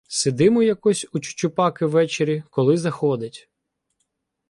Сидимо 0.07 0.63
якось 0.63 1.07
у 1.13 1.19
Чучупаки 1.19 1.85
ввечері, 1.85 2.43
коли 2.49 2.77
заходить. 2.77 3.49